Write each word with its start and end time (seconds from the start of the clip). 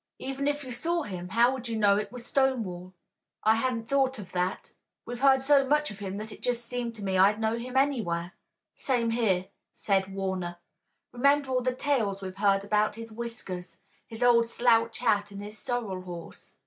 "Even 0.17 0.47
if 0.47 0.63
you 0.63 0.71
saw 0.71 1.03
him, 1.03 1.29
how 1.29 1.53
would 1.53 1.67
you 1.67 1.77
know 1.77 1.95
it 1.95 2.11
was 2.11 2.25
Stonewall?" 2.25 2.91
"I 3.43 3.53
hadn't 3.53 3.87
thought 3.87 4.17
of 4.17 4.31
that. 4.31 4.71
We've 5.05 5.19
heard 5.19 5.43
so 5.43 5.63
much 5.67 5.91
of 5.91 5.99
him 5.99 6.17
that 6.17 6.31
it 6.31 6.41
just 6.41 6.65
seemed 6.65 6.95
to 6.95 7.03
me 7.03 7.19
I'd 7.19 7.39
know 7.39 7.55
him 7.59 7.77
anywhere." 7.77 8.31
"Same 8.73 9.11
here," 9.11 9.49
said 9.75 10.11
Warner. 10.15 10.57
"Remember 11.11 11.51
all 11.51 11.61
the 11.61 11.75
tales 11.75 12.19
we've 12.23 12.37
heard 12.37 12.65
about 12.65 12.95
his 12.95 13.11
whiskers, 13.11 13.77
his 14.07 14.23
old 14.23 14.47
slouch 14.47 14.97
hat 14.97 15.29
and 15.29 15.43
his 15.43 15.59
sorrel 15.59 16.01
horse." 16.01 16.55